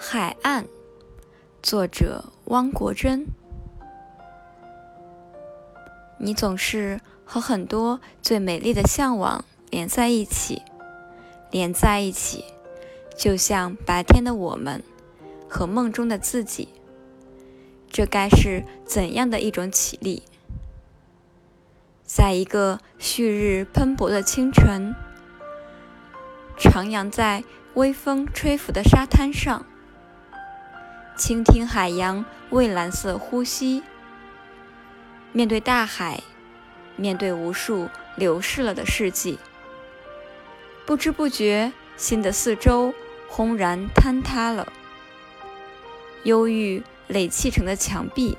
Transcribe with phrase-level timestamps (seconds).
[0.00, 0.64] 海岸，
[1.60, 3.26] 作者汪国真。
[6.18, 10.62] 你总是和很多最美丽的向往连在一起，
[11.50, 12.44] 连在一起，
[13.16, 14.84] 就像白天的我们
[15.50, 16.68] 和梦中的自己。
[17.90, 20.22] 这该是怎样的一种绮丽？
[22.04, 24.94] 在一个旭日喷薄的清晨，
[26.56, 27.42] 徜徉在
[27.74, 29.66] 微风吹拂的沙滩上。
[31.18, 33.82] 倾听海洋蔚蓝色呼吸，
[35.32, 36.22] 面对大海，
[36.94, 39.36] 面对无数流逝了的世纪，
[40.86, 42.94] 不知不觉，心的四周
[43.28, 44.72] 轰然坍塌了。
[46.22, 48.38] 忧郁垒砌成的墙壁，